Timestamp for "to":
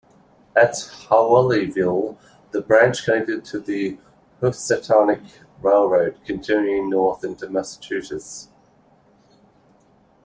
3.45-3.59